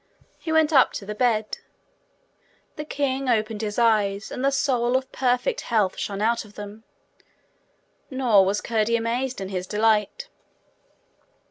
[0.39, 1.59] He went up to the bed.
[2.75, 6.85] The king opened his eyes, and the soul of perfect health shone out of them.
[8.09, 10.27] Nor was Curdie amazed in his delight.